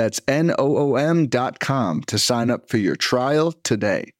[0.00, 4.12] That's N O O M.com to sign up for your trial today.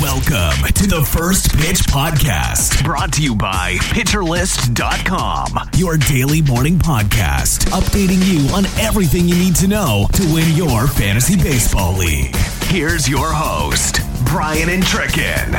[0.00, 7.66] Welcome to the First Pitch Podcast, brought to you by PitcherList.com, your daily morning podcast,
[7.72, 12.34] updating you on everything you need to know to win your fantasy baseball league.
[12.68, 15.54] Here's your host, Brian Entrekin.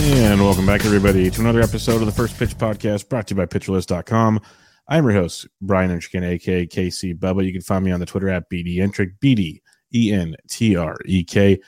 [0.00, 3.38] And welcome back, everybody, to another episode of the First Pitch Podcast brought to you
[3.38, 4.42] by PitcherList.com.
[4.88, 7.44] I'm your host, Brian Entrekin, aka KC Bubba.
[7.44, 9.60] You can find me on the Twitter at BD Entrek, BD
[9.94, 11.60] E N T R E K.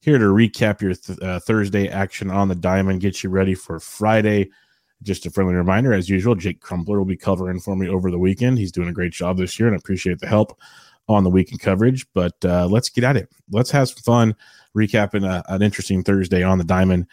[0.00, 3.78] Here to recap your th- uh, Thursday action on the diamond, get you ready for
[3.78, 4.50] Friday.
[5.02, 8.18] Just a friendly reminder, as usual, Jake Crumpler will be covering for me over the
[8.18, 8.58] weekend.
[8.58, 10.58] He's doing a great job this year, and I appreciate the help
[11.08, 12.06] on the weekend coverage.
[12.12, 13.28] But uh, let's get at it.
[13.50, 14.36] Let's have some fun
[14.76, 17.06] recapping a, an interesting Thursday on the diamond.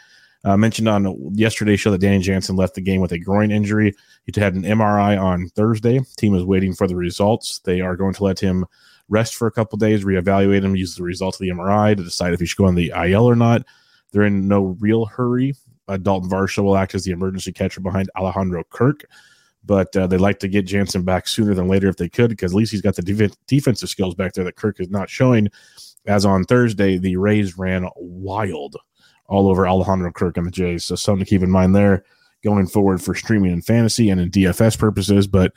[0.44, 3.94] Uh, mentioned on yesterday's show that Danny Jansen left the game with a groin injury.
[4.26, 6.00] He had an MRI on Thursday.
[6.18, 7.60] Team is waiting for the results.
[7.60, 8.66] They are going to let him
[9.08, 12.34] rest for a couple days, reevaluate him, use the results of the MRI to decide
[12.34, 13.64] if he should go on the IL or not.
[14.12, 15.54] They're in no real hurry.
[15.88, 19.06] Uh, Dalton Varsho will act as the emergency catcher behind Alejandro Kirk,
[19.66, 22.54] but uh, they'd like to get Jansen back sooner than later if they could, because
[22.54, 25.50] at least he's got the def- defensive skills back there that Kirk is not showing.
[26.08, 28.78] As on Thursday, the Rays ran wild
[29.32, 30.84] all over Alejandro Kirk and the Jays.
[30.84, 32.04] So something to keep in mind there
[32.44, 35.26] going forward for streaming and fantasy and in DFS purposes.
[35.26, 35.54] But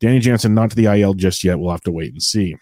[0.00, 1.58] Danny Jansen not to the IL just yet.
[1.58, 2.56] We'll have to wait and see.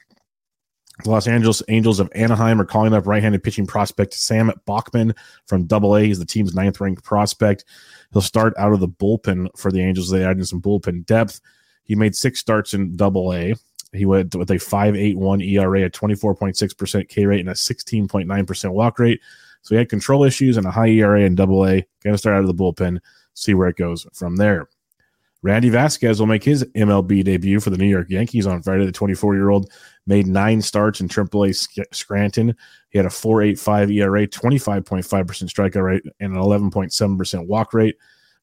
[1.02, 5.14] The Los Angeles Angels of Anaheim are calling up right-handed pitching prospect Sam Bachman
[5.46, 6.04] from Double A.
[6.04, 7.64] He's the team's ninth-ranked prospect.
[8.12, 10.08] He'll start out of the bullpen for the Angels.
[10.08, 11.40] They added some bullpen depth.
[11.82, 13.54] He made six starts in Double A.
[13.92, 19.20] He went with a 5.81 ERA, a 24.6% K rate, and a 16.9% walk rate.
[19.64, 21.84] So he had control issues and a high ERA in double A.
[22.02, 23.00] Going to start out of the bullpen,
[23.32, 24.68] see where it goes from there.
[25.42, 28.86] Randy Vasquez will make his MLB debut for the New York Yankees on Friday.
[28.86, 29.70] The 24 year old
[30.06, 31.54] made nine starts in AAA
[31.92, 32.54] Scranton.
[32.90, 37.96] He had a 4.85 ERA, 25.5% strikeout rate, and an 11.7% walk rate.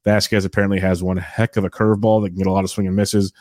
[0.03, 2.87] Vasquez apparently has one heck of a curveball that can get a lot of swing
[2.87, 3.31] and misses,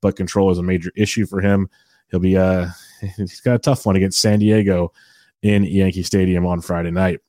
[0.00, 1.68] but control is a major issue for him.
[2.10, 2.68] He'll be uh
[3.16, 4.92] he's got a tough one against San Diego
[5.42, 7.20] in Yankee Stadium on Friday night.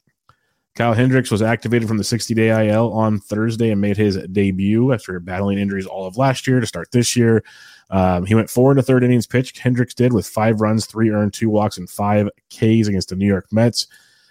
[0.76, 4.94] Kyle Hendricks was activated from the 60 day IL on Thursday and made his debut
[4.94, 7.44] after battling injuries all of last year to start this year.
[7.90, 9.60] Um, he went four and a third innings pitched.
[9.60, 13.28] Hendricks did with five runs, three earned, two walks, and five Ks against the New
[13.28, 13.88] York Mets.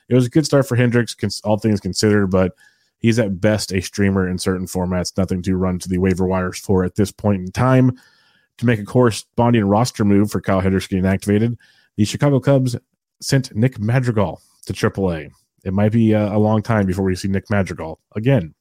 [0.08, 1.14] It was a good start for Hendricks,
[1.44, 2.56] all things considered, but
[2.98, 5.16] he's at best a streamer in certain formats.
[5.16, 7.98] Nothing to run to the waiver wires for at this point in time.
[8.58, 11.56] To make a corresponding roster move for Kyle Hendricks getting activated,
[11.96, 12.76] the Chicago Cubs
[13.20, 15.30] sent Nick Madrigal to AAA.
[15.64, 18.54] It might be a, a long time before we see Nick Madrigal again.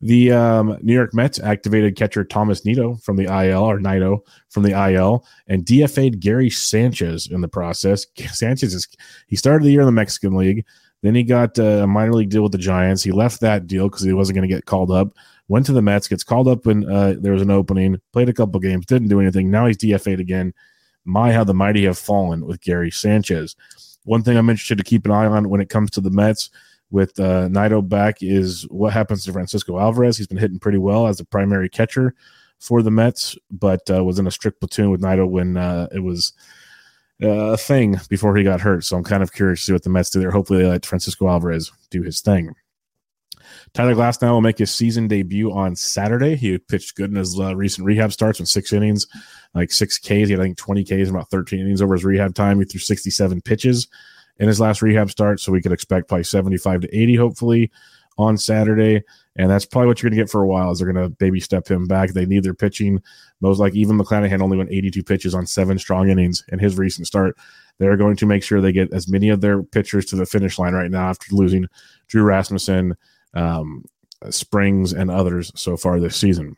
[0.00, 4.62] The um, New York Mets activated catcher Thomas Nido from the IL or Nido from
[4.62, 8.06] the IL and DFA'd Gary Sanchez in the process.
[8.32, 8.86] Sanchez is
[9.28, 10.66] he started the year in the Mexican League.
[11.02, 13.02] Then he got a minor league deal with the Giants.
[13.02, 15.08] He left that deal because he wasn't going to get called up.
[15.48, 18.00] Went to the Mets, gets called up when uh, there was an opening.
[18.12, 19.50] Played a couple games, didn't do anything.
[19.50, 20.54] Now he's DFA'd again.
[21.04, 23.54] My, how the mighty have fallen with Gary Sanchez.
[24.04, 26.50] One thing I'm interested to keep an eye on when it comes to the Mets
[26.90, 30.16] with uh, Nido back is what happens to Francisco Alvarez.
[30.16, 32.14] He's been hitting pretty well as the primary catcher
[32.60, 36.00] for the Mets, but uh, was in a strict platoon with Nido when uh, it
[36.00, 36.32] was
[37.22, 38.84] uh, a thing before he got hurt.
[38.84, 40.30] So I'm kind of curious to see what the Mets do there.
[40.30, 42.54] Hopefully, they let Francisco Alvarez do his thing.
[43.74, 46.36] Tyler Glasnow will make his season debut on Saturday.
[46.36, 49.06] He pitched good in his uh, recent rehab starts in six innings,
[49.52, 50.08] like six Ks.
[50.08, 52.60] He had, I think, 20 Ks, in about 13 innings over his rehab time.
[52.60, 53.88] He threw 67 pitches
[54.38, 55.40] in his last rehab start.
[55.40, 57.72] So we could expect probably 75 to 80, hopefully,
[58.16, 59.02] on Saturday.
[59.34, 60.70] And that's probably what you're going to get for a while.
[60.70, 62.10] Is they're going to baby step him back.
[62.10, 63.02] They need their pitching.
[63.40, 67.08] Most like even McClanahan only went 82 pitches on seven strong innings in his recent
[67.08, 67.36] start.
[67.78, 70.60] They're going to make sure they get as many of their pitchers to the finish
[70.60, 71.66] line right now after losing
[72.06, 72.94] Drew Rasmussen,
[73.34, 73.84] um,
[74.30, 76.56] Springs, and others so far this season.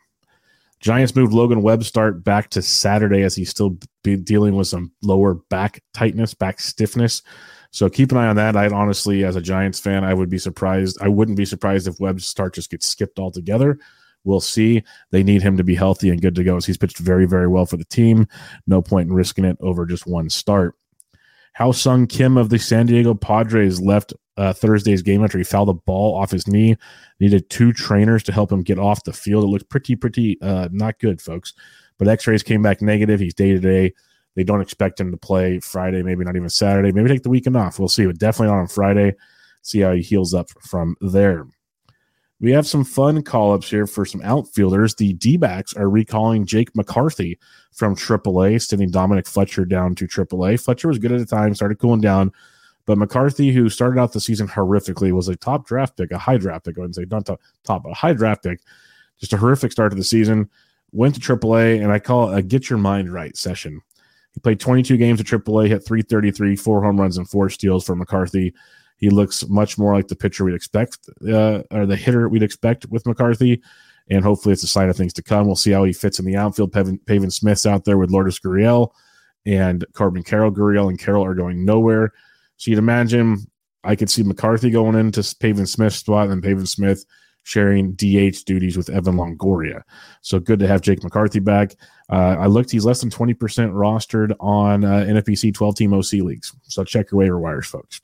[0.79, 5.33] Giants moved Logan Webb start back to Saturday as he's still dealing with some lower
[5.33, 7.23] back tightness, back stiffness.
[7.71, 8.55] So keep an eye on that.
[8.55, 10.97] I'd honestly, as a Giants fan, I would be surprised.
[11.01, 13.79] I wouldn't be surprised if Webb's start just gets skipped altogether
[14.27, 14.83] We'll see.
[15.11, 17.47] They need him to be healthy and good to go as he's pitched very, very
[17.47, 18.27] well for the team.
[18.67, 20.75] No point in risking it over just one start.
[21.55, 25.73] Ha-Seong Kim of the San Diego Padres left uh, Thursday's game after he fouled the
[25.73, 26.77] ball off his knee.
[27.19, 29.43] Needed two trainers to help him get off the field.
[29.43, 31.53] It looked pretty, pretty uh, not good, folks.
[31.97, 33.19] But x rays came back negative.
[33.19, 33.93] He's day to day.
[34.35, 36.91] They don't expect him to play Friday, maybe not even Saturday.
[36.91, 37.79] Maybe take the weekend off.
[37.79, 38.05] We'll see.
[38.05, 39.15] But definitely not on Friday.
[39.63, 41.47] See how he heals up from there.
[42.39, 44.93] We have some fun call ups here for some outfielders.
[44.93, 47.39] The D backs are recalling Jake McCarthy
[47.73, 50.63] from AAA, sending Dominic Fletcher down to AAA.
[50.63, 52.31] Fletcher was good at the time, started cooling down.
[52.87, 56.37] But McCarthy, who started out the season horrifically, was a top draft pick, a high
[56.37, 56.77] draft pick.
[56.77, 58.61] I wouldn't say not top, top, but a high draft pick.
[59.19, 60.49] Just a horrific start to the season.
[60.93, 63.81] Went to AAA, and I call it a get your mind right session.
[64.31, 67.93] He played 22 games at AAA, hit 333, four home runs, and four steals for
[67.93, 68.53] McCarthy.
[68.95, 70.97] He looks much more like the pitcher we'd expect,
[71.27, 73.61] uh, or the hitter we'd expect with McCarthy.
[74.09, 75.45] And hopefully, it's a sign of things to come.
[75.45, 76.71] We'll see how he fits in the outfield.
[76.71, 78.91] Pavin, Pavin Smith's out there with Lourdes Gurriel
[79.45, 80.51] and Corbin Carroll.
[80.51, 82.13] Gurriel and Carroll are going nowhere.
[82.57, 83.47] So you'd imagine
[83.83, 87.05] I could see McCarthy going into Pavin Smith's spot and Pavin Smith
[87.43, 89.81] sharing DH duties with Evan Longoria.
[90.21, 91.75] So good to have Jake McCarthy back.
[92.11, 96.53] Uh, I looked, he's less than 20% rostered on uh, NFBC 12 team OC leagues.
[96.63, 98.01] So check your waiver wires, folks.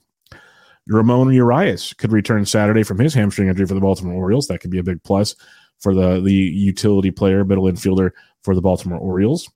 [0.88, 4.48] Ramon Urias could return Saturday from his hamstring injury for the Baltimore Orioles.
[4.48, 5.34] That could be a big plus
[5.78, 8.10] for the, the utility player, middle infielder
[8.42, 9.50] for the Baltimore Orioles.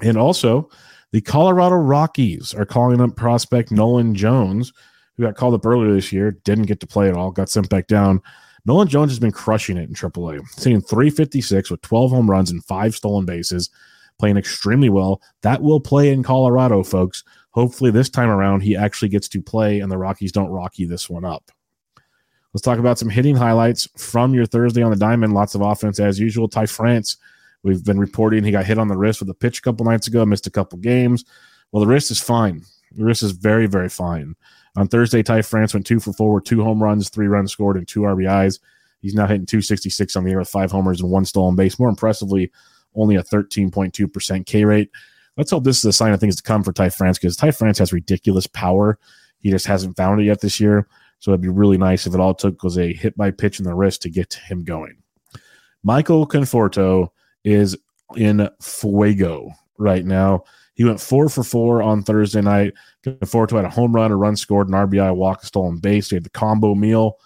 [0.00, 0.70] And also,
[1.12, 4.72] the Colorado Rockies are calling up prospect Nolan Jones,
[5.16, 7.68] who got called up earlier this year, didn't get to play at all, got sent
[7.70, 8.20] back down.
[8.66, 12.62] Nolan Jones has been crushing it in AAA, hitting 356 with 12 home runs and
[12.64, 13.70] five stolen bases,
[14.18, 15.22] playing extremely well.
[15.42, 17.24] That will play in Colorado, folks.
[17.52, 21.08] Hopefully, this time around, he actually gets to play and the Rockies don't rocky this
[21.08, 21.50] one up.
[22.52, 25.32] Let's talk about some hitting highlights from your Thursday on the diamond.
[25.32, 26.48] Lots of offense as usual.
[26.48, 27.16] Ty France
[27.62, 30.06] We've been reporting he got hit on the wrist with a pitch a couple nights
[30.06, 31.24] ago, missed a couple games.
[31.72, 32.62] Well, the wrist is fine.
[32.92, 34.34] The wrist is very, very fine.
[34.76, 37.76] On Thursday, Ty France went two for four with two home runs, three runs scored,
[37.76, 38.60] and two RBIs.
[39.00, 41.78] He's now hitting 266 on the year with five homers and one stolen base.
[41.78, 42.50] More impressively,
[42.94, 44.90] only a 13.2% K rate.
[45.36, 47.52] Let's hope this is a sign of things to come for Ty France because Ty
[47.52, 48.98] France has ridiculous power.
[49.40, 50.88] He just hasn't found it yet this year.
[51.20, 53.64] So it'd be really nice if it all took was a hit by pitch in
[53.64, 54.96] the wrist to get him going.
[55.84, 57.10] Michael Conforto
[57.52, 57.76] is
[58.16, 60.44] in fuego right now.
[60.74, 62.72] He went four for four on Thursday night.
[63.04, 66.10] Conforto had a home run, a run scored, an RBI, walk, a stolen base.
[66.10, 67.18] He had the combo meal.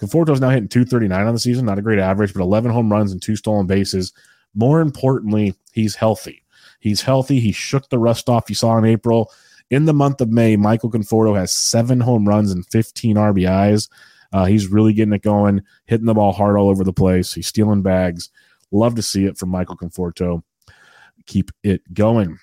[0.00, 1.66] Conforto's now hitting 239 on the season.
[1.66, 4.12] Not a great average, but 11 home runs and two stolen bases.
[4.54, 6.42] More importantly, he's healthy.
[6.80, 7.40] He's healthy.
[7.40, 9.30] He shook the rust off you saw in April.
[9.70, 13.88] In the month of May, Michael Conforto has seven home runs and 15 RBIs.
[14.32, 17.32] Uh, he's really getting it going, hitting the ball hard all over the place.
[17.32, 18.30] He's stealing bags.
[18.72, 20.42] Love to see it from Michael Conforto.
[21.26, 22.38] Keep it going.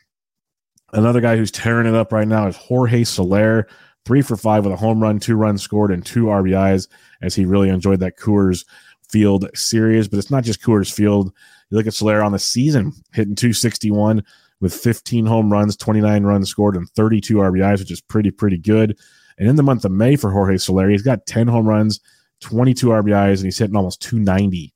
[0.94, 3.68] Another guy who's tearing it up right now is Jorge Soler,
[4.06, 6.88] three for five with a home run, two runs scored, and two RBIs
[7.22, 8.66] as he really enjoyed that Coors
[9.10, 10.08] Field series.
[10.08, 11.32] But it's not just Coors Field.
[11.70, 14.24] You look at Soler on the season, hitting 261
[14.62, 18.98] with 15 home runs, 29 runs scored, and 32 RBIs, which is pretty, pretty good.
[19.38, 22.00] And in the month of May for Jorge Soler, he's got 10 home runs,
[22.42, 24.74] 22 RBIs, and he's hitting almost 290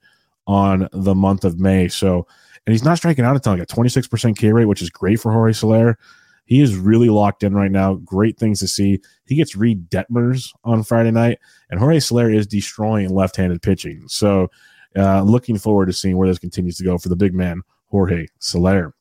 [0.48, 1.88] on the month of May.
[1.88, 2.28] So,
[2.66, 5.32] and he's not striking out a ton, a 26% K rate, which is great for
[5.32, 5.98] Jorge Soler.
[6.46, 7.96] He is really locked in right now.
[7.96, 9.00] Great things to see.
[9.26, 11.40] He gets Reid Detmers on Friday night,
[11.70, 14.04] and Jorge Soler is destroying left handed pitching.
[14.08, 14.50] So,
[14.96, 18.28] uh, looking forward to seeing where this continues to go for the big man, Jorge
[18.40, 18.94] Soler.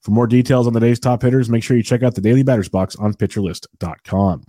[0.00, 2.42] For more details on the day's top hitters, make sure you check out the daily
[2.42, 4.44] batters box on pitcherlist.com.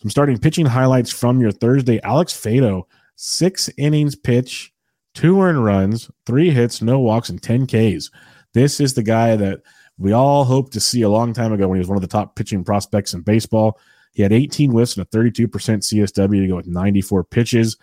[0.00, 2.00] Some starting pitching highlights from your Thursday.
[2.02, 2.82] Alex Faedo,
[3.16, 4.72] six innings pitch,
[5.14, 8.10] two earned runs, three hits, no walks, and 10 Ks.
[8.54, 9.60] This is the guy that
[9.98, 12.08] we all hoped to see a long time ago when he was one of the
[12.08, 13.78] top pitching prospects in baseball.
[14.12, 17.76] He had 18 whiffs and a 32% CSW to go with 94 pitches.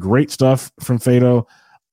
[0.00, 1.46] Great stuff from Faedo,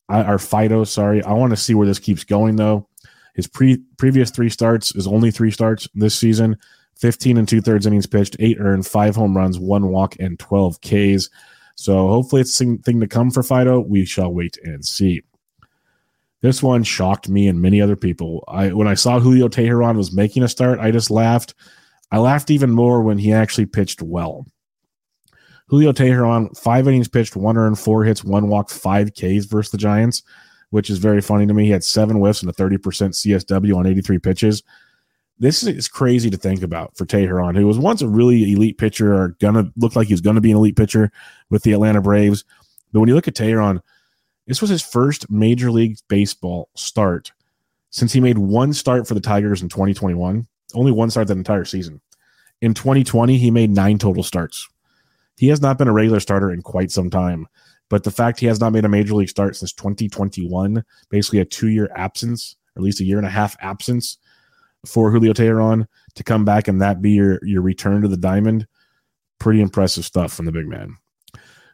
[0.10, 1.24] or Fido, sorry.
[1.24, 2.88] I want to see where this keeps going, though.
[3.34, 6.58] His pre- previous three starts is only three starts this season
[7.00, 10.79] 15 and two thirds innings pitched, eight earned, five home runs, one walk, and 12
[10.82, 11.29] Ks.
[11.75, 13.82] So hopefully it's a thing to come for Fido.
[13.82, 15.22] We shall wait and see.
[16.41, 18.44] This one shocked me and many other people.
[18.48, 21.53] I when I saw Julio Teheran was making a start, I just laughed.
[22.12, 24.46] I laughed even more when he actually pitched well.
[25.67, 29.77] Julio Teheran, five innings pitched, one earned, four hits, one walk, five Ks versus the
[29.77, 30.22] Giants,
[30.70, 31.65] which is very funny to me.
[31.65, 34.63] He had seven whiffs and a 30% CSW on 83 pitches
[35.38, 39.13] this is crazy to think about for Teheran, who was once a really elite pitcher
[39.13, 41.12] or gonna look like he's gonna be an elite pitcher
[41.50, 42.44] with the Atlanta Braves.
[42.94, 43.82] But when you look at Teheran,
[44.48, 47.32] This was his first Major League Baseball start
[47.89, 50.48] since he made one start for the Tigers in 2021.
[50.74, 52.00] Only one start that entire season.
[52.62, 54.68] In 2020, he made nine total starts.
[55.38, 57.48] He has not been a regular starter in quite some time,
[57.89, 61.46] but the fact he has not made a major league start since 2021, basically a
[61.46, 64.18] two year absence, or at least a year and a half absence
[64.86, 68.68] for Julio Teheran to come back and that be your, your return to the diamond,
[69.39, 70.98] pretty impressive stuff from the big man.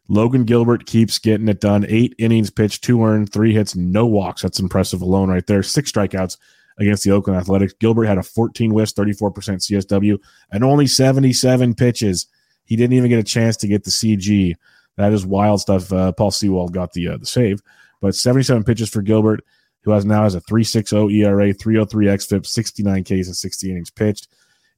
[0.07, 1.85] Logan Gilbert keeps getting it done.
[1.87, 4.41] Eight innings pitched, two earned, three hits, no walks.
[4.41, 5.63] That's impressive alone right there.
[5.63, 6.37] Six strikeouts
[6.79, 7.73] against the Oakland Athletics.
[7.79, 10.17] Gilbert had a 14 whiffs, 34% CSW,
[10.51, 12.27] and only 77 pitches.
[12.65, 14.55] He didn't even get a chance to get the CG.
[14.97, 15.91] That is wild stuff.
[15.93, 17.61] Uh, Paul Sewald got the uh, the save,
[18.01, 19.43] but 77 pitches for Gilbert,
[19.83, 24.27] who has now has a 3.60 ERA, 303 xFIP, 69 Ks, and 60 innings pitched.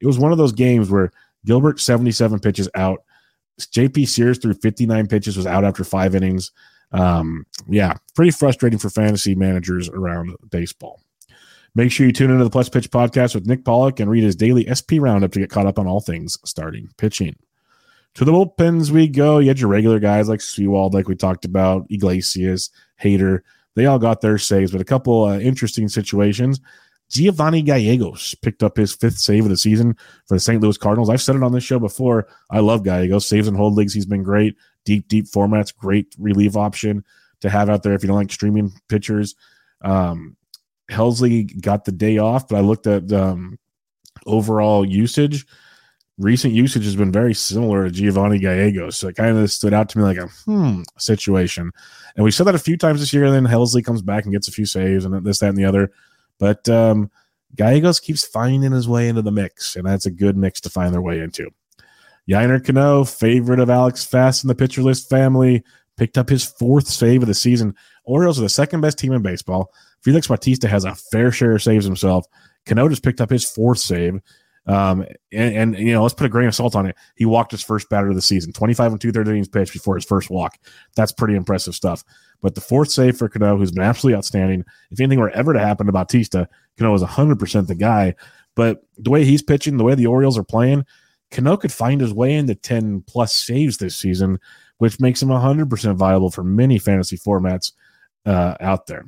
[0.02, 1.12] It was one of those games where
[1.46, 3.04] Gilbert 77 pitches out.
[3.60, 6.52] JP Sears threw 59 pitches, was out after five innings.
[6.92, 11.02] Um, yeah, pretty frustrating for fantasy managers around baseball.
[11.76, 14.36] Make sure you tune into the Plus Pitch podcast with Nick Pollack and read his
[14.36, 17.36] daily SP roundup to get caught up on all things starting pitching.
[18.16, 19.40] To the bullpens we go.
[19.40, 22.70] You had your regular guys like Sewald, like we talked about, Iglesias,
[23.02, 23.42] Hader.
[23.76, 26.60] They all got their saves, but a couple uh, interesting situations.
[27.10, 29.96] Giovanni Gallegos picked up his fifth save of the season
[30.28, 30.62] for the St.
[30.62, 31.10] Louis Cardinals.
[31.10, 32.28] I've said it on this show before.
[32.50, 33.28] I love Gallegos.
[33.28, 33.94] Saves and hold leagues.
[33.94, 34.56] He's been great.
[34.86, 35.76] Deep, deep formats.
[35.76, 37.04] Great relief option
[37.42, 39.36] to have out there if you don't like streaming pitchers.
[39.82, 40.38] Um,
[40.90, 43.60] Helsley got the day off, but I looked at um,
[44.26, 45.46] overall usage.
[46.20, 48.98] Recent usage has been very similar to Giovanni Gallegos.
[48.98, 51.72] So it kind of stood out to me like a hmm situation.
[52.16, 53.26] And we said that a few times this year.
[53.26, 55.66] And then Helsley comes back and gets a few saves and this, that, and the
[55.66, 55.92] other.
[56.38, 57.10] But um,
[57.56, 60.94] Gallegos keeps finding his way into the mix, and that's a good mix to find
[60.94, 61.50] their way into.
[62.30, 65.64] Yennier Cano, favorite of Alex Fast in the pitcher list family,
[65.98, 67.76] picked up his fourth save of the season.
[68.06, 69.72] Orioles are the second best team in baseball.
[70.02, 72.26] Felix Bautista has a fair share of saves himself.
[72.66, 74.20] Cano just picked up his fourth save.
[74.66, 76.96] Um, and, and, you know, let's put a grain of salt on it.
[77.16, 79.96] He walked his first batter of the season, 25 and two thirds innings pitched before
[79.96, 80.58] his first walk.
[80.96, 82.04] That's pretty impressive stuff.
[82.42, 84.64] But the fourth save for Cano, who's been absolutely outstanding.
[84.92, 88.16] If anything were ever to happen to Bautista, Cano is 100% the guy.
[88.56, 90.86] But the way he's pitching, the way the Orioles are playing,
[91.32, 94.40] Cano could find his way into 10 plus saves this season,
[94.78, 97.72] which makes him 100% viable for many fantasy formats
[98.26, 99.06] uh, out there.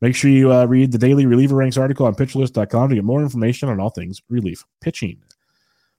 [0.00, 3.22] Make sure you uh, read the daily reliever ranks article on pitcherlist.com to get more
[3.22, 5.22] information on all things relief pitching.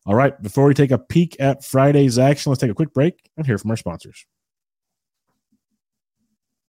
[0.05, 3.29] All right, before we take a peek at Friday's action, let's take a quick break
[3.35, 4.25] and hear from our sponsors.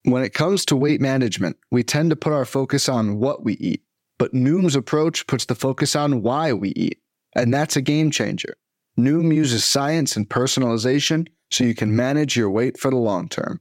[0.04, 3.54] When it comes to weight management, we tend to put our focus on what we
[3.54, 3.82] eat,
[4.18, 7.00] but Noom's approach puts the focus on why we eat,
[7.34, 8.54] and that's a game changer.
[8.98, 13.60] Noom uses science and personalization so you can manage your weight for the long term.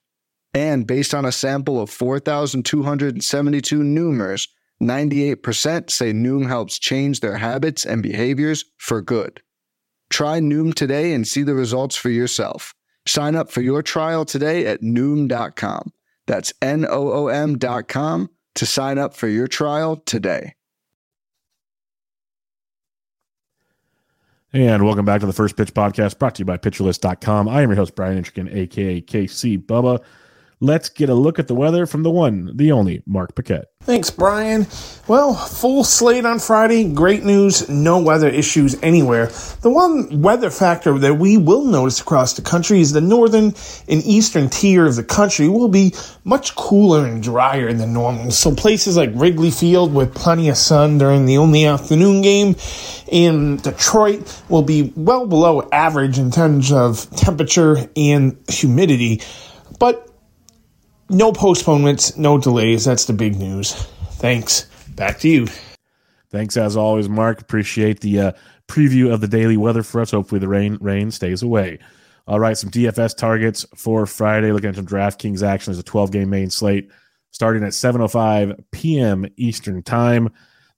[0.53, 4.47] And based on a sample of 4,272 Noomers,
[4.81, 9.41] 98% say Noom helps change their habits and behaviors for good.
[10.09, 12.73] Try Noom today and see the results for yourself.
[13.07, 15.93] Sign up for your trial today at Noom.com.
[16.27, 20.55] That's N O O M.com to sign up for your trial today.
[24.53, 27.47] And welcome back to the First Pitch Podcast brought to you by PitcherList.com.
[27.47, 30.03] I am your host, Brian Entrekin, aka KC Bubba.
[30.63, 33.65] Let's get a look at the weather from the one, the only Mark Paquette.
[33.81, 34.67] Thanks, Brian.
[35.07, 36.93] Well, full slate on Friday.
[36.93, 37.67] Great news.
[37.67, 39.31] No weather issues anywhere.
[39.61, 43.55] The one weather factor that we will notice across the country is the northern
[43.87, 48.29] and eastern tier of the country will be much cooler and drier than normal.
[48.29, 52.55] So places like Wrigley Field with plenty of sun during the only afternoon game
[53.07, 59.21] in Detroit will be well below average in terms of temperature and humidity.
[59.79, 60.07] But
[61.11, 62.85] no postponements, no delays.
[62.85, 63.73] That's the big news.
[64.13, 64.67] Thanks.
[64.95, 65.47] Back to you.
[66.29, 67.41] Thanks as always, Mark.
[67.41, 68.31] Appreciate the uh,
[68.67, 70.11] preview of the daily weather for us.
[70.11, 71.79] Hopefully, the rain rain stays away.
[72.27, 74.51] All right, some DFS targets for Friday.
[74.51, 75.71] Looking at some DraftKings action.
[75.71, 76.89] There's a 12 game main slate
[77.31, 79.25] starting at 7:05 p.m.
[79.35, 80.29] Eastern time.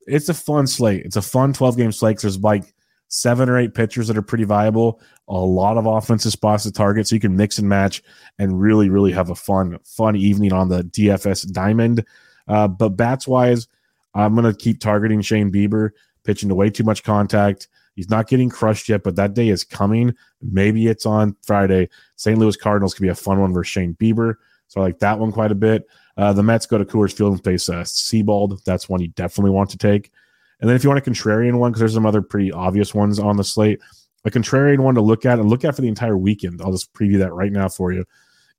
[0.08, 1.06] It's a fun slate.
[1.06, 2.20] It's a fun 12 game slate.
[2.20, 2.73] There's like
[3.14, 7.08] seven or eight pitchers that are pretty viable, a lot of offensive spots to target,
[7.08, 8.02] so you can mix and match
[8.40, 12.04] and really, really have a fun, fun evening on the DFS diamond.
[12.48, 13.68] Uh, but bats wise,
[14.16, 15.92] I'm going to keep targeting Shane Bieber,
[16.24, 17.68] pitching to way too much contact.
[17.96, 20.16] He's not getting crushed yet, but that day is coming.
[20.42, 21.90] Maybe it's on Friday.
[22.16, 22.40] St.
[22.40, 24.38] Louis Cardinals could be a fun one versus Shane Bieber.
[24.70, 25.88] So I like that one quite a bit.
[26.18, 28.64] Uh, the Mets go to Coors Field and face uh, Seabold.
[28.64, 30.12] That's one you definitely want to take.
[30.64, 33.20] And then if you want a contrarian one, because there's some other pretty obvious ones
[33.20, 33.82] on the slate,
[34.24, 36.62] a contrarian one to look at and look at for the entire weekend.
[36.62, 38.06] I'll just preview that right now for you.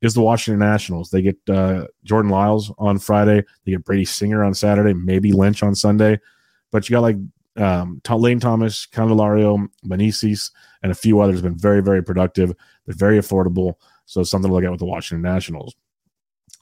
[0.02, 1.08] Is the Washington Nationals?
[1.08, 3.42] They get uh, Jordan Lyles on Friday.
[3.64, 4.92] They get Brady Singer on Saturday.
[4.92, 6.20] Maybe Lynch on Sunday.
[6.70, 7.16] But you got like
[7.56, 10.50] um, Lane Thomas, Candelario, Meneses,
[10.82, 11.40] and a few others.
[11.40, 12.52] Been very very productive.
[12.84, 13.76] They're very affordable.
[14.04, 15.74] So something to look at with the Washington Nationals.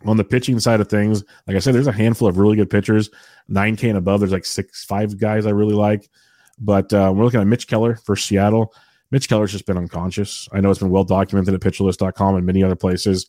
[0.05, 2.71] On the pitching side of things, like I said, there's a handful of really good
[2.71, 3.11] pitchers.
[3.51, 6.11] 9K and above, there's like six, five guys I really like.
[6.59, 8.75] But uh, we're looking at Mitch Keller for Seattle.
[9.11, 10.49] Mitch Keller's just been unconscious.
[10.53, 13.27] I know it's been well documented at pitcherlist.com and many other places.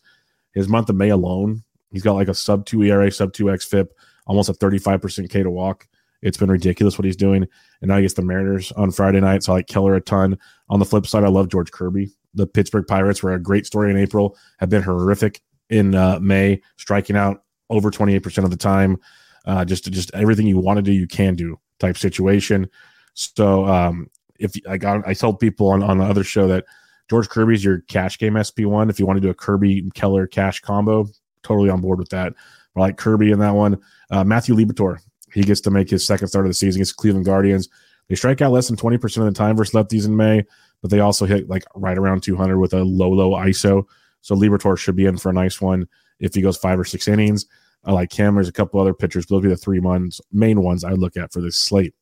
[0.54, 3.94] His month of May alone, he's got like a sub 2 ERA, sub 2 FIP,
[4.26, 5.88] almost a 35% K to walk.
[6.22, 7.46] It's been ridiculous what he's doing.
[7.82, 9.44] And now he gets the Mariners on Friday night.
[9.44, 10.40] So I like Keller a ton.
[10.70, 12.12] On the flip side, I love George Kirby.
[12.34, 16.62] The Pittsburgh Pirates were a great story in April, have been horrific in uh, May,
[16.78, 18.98] striking out over 28% of the time.
[19.46, 22.70] Uh, just just everything you want to do, you can do type situation.
[23.14, 26.66] So um, if I got, I told people on, on the other show that
[27.10, 28.90] George Kirby's your cash game SP1.
[28.90, 31.08] If you want to do a Kirby Keller cash combo,
[31.44, 32.34] totally on board with that.
[32.76, 33.80] I like Kirby in that one.
[34.10, 35.00] Uh, Matthew Liberatore,
[35.34, 37.70] he gets to make his second start of the season against Cleveland Guardians.
[38.08, 40.44] They strike out less than 20% of the time versus lefties in May,
[40.82, 43.86] but they also hit like right around 200 with a low, low ISO.
[44.24, 45.88] So Liberatore should be in for a nice one
[46.20, 47.46] if he goes five or six innings.
[47.84, 48.36] I like him.
[48.36, 51.18] There's a couple other pitchers, but those be the three ones, main ones I look
[51.18, 51.94] at for this slate.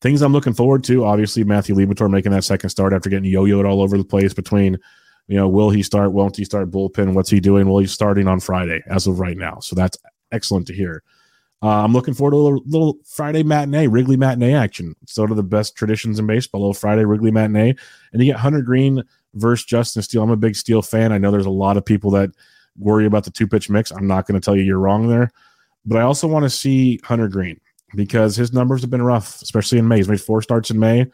[0.00, 3.68] Things I'm looking forward to, obviously, Matthew Liberatore making that second start after getting yo-yoed
[3.68, 4.78] all over the place between,
[5.26, 7.68] you know, will he start, won't he start bullpen, what's he doing?
[7.68, 9.58] Well, he's starting on Friday as of right now.
[9.58, 9.98] So that's
[10.30, 11.02] excellent to hear.
[11.62, 14.94] Uh, I'm looking forward to a little, little, Friday matinee, Wrigley matinee action.
[15.06, 17.74] Sort of the best traditions in baseball, a little Friday Wrigley matinee.
[18.12, 19.02] And you get Hunter Greene
[19.34, 20.22] versus Justin Steele.
[20.22, 21.12] I'm a big Steele fan.
[21.12, 22.30] I know there's a lot of people that
[22.78, 23.90] worry about the two pitch mix.
[23.90, 25.30] I'm not going to tell you you're wrong there.
[25.84, 27.60] But I also want to see Hunter Greene
[27.94, 29.98] because his numbers have been rough, especially in May.
[29.98, 31.06] He's made four starts in May.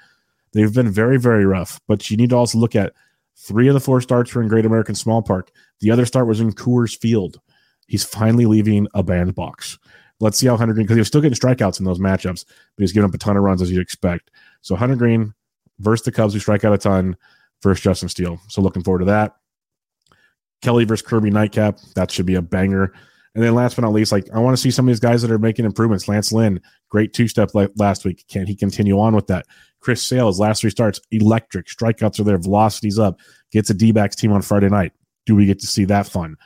[0.53, 1.81] They've been very, very rough.
[1.89, 2.93] But you need to also look at
[3.37, 5.51] three of the four starts were in Great American Small Park.
[5.81, 7.41] The other start was in Coors Field.
[7.87, 9.79] He's finally leaving a bandbox.
[10.21, 12.83] Let's see how Hunter Greene, because he was still getting strikeouts in those matchups, but
[12.83, 14.31] he's giving up a ton of runs as you'd expect.
[14.61, 15.35] So Hunter Greene
[15.79, 17.17] versus the Cubs, who strike out a ton,
[17.63, 18.41] versus Justin Steele.
[18.49, 19.37] So looking forward to that.
[20.63, 21.79] Kelly versus Kirby nightcap.
[21.95, 22.93] That should be a banger.
[23.35, 25.23] And then last but not least, like I want to see some of these guys
[25.23, 26.09] that are making improvements.
[26.09, 28.25] Lance Lynn, great two step last week.
[28.29, 29.47] Can he continue on with that?
[29.81, 31.67] Chris Sale's, last three starts, electric.
[31.67, 33.21] Strikeouts are there, velocities up.
[33.53, 34.93] Gets a D backs team on Friday night.
[35.27, 36.37] Do we get to see that fun?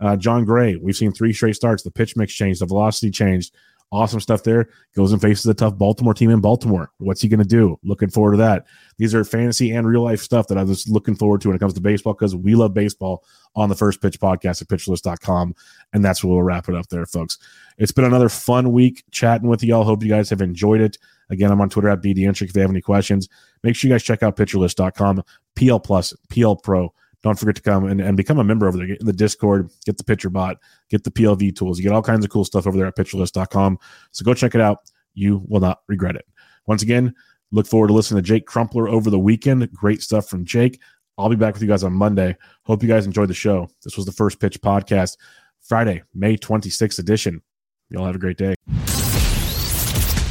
[0.00, 1.82] Uh, Jon Gray, we've seen three straight starts.
[1.82, 3.54] The pitch mix changed, the velocity changed.
[3.92, 4.68] Awesome stuff there.
[4.94, 6.92] Goes and faces a tough Baltimore team in Baltimore.
[6.98, 7.76] What's he going to do?
[7.82, 8.66] Looking forward to that.
[8.98, 11.58] These are fantasy and real life stuff that I was looking forward to when it
[11.58, 13.24] comes to baseball because we love baseball
[13.56, 15.56] on the first pitch podcast at pitcherlist.com.
[15.92, 17.38] And that's where we'll wrap it up there, folks.
[17.78, 19.82] It's been another fun week chatting with y'all.
[19.82, 20.96] Hope you guys have enjoyed it.
[21.30, 22.50] Again, I'm on Twitter at BDEntrek.
[22.50, 23.28] If you have any questions,
[23.64, 25.24] make sure you guys check out pitcherlist.com,
[25.56, 28.86] PL Plus, PL Pro don't forget to come and, and become a member over there.
[28.86, 31.78] Get in the Discord, get the pitcher bot, get the PLV tools.
[31.78, 33.78] You get all kinds of cool stuff over there at pitcherlist.com.
[34.12, 34.78] So go check it out.
[35.14, 36.26] You will not regret it.
[36.66, 37.14] Once again,
[37.52, 39.70] look forward to listening to Jake Crumpler over the weekend.
[39.72, 40.80] Great stuff from Jake.
[41.18, 42.36] I'll be back with you guys on Monday.
[42.62, 43.68] Hope you guys enjoyed the show.
[43.82, 45.18] This was the First Pitch Podcast,
[45.60, 47.42] Friday, May 26th edition.
[47.90, 48.54] Y'all have a great day.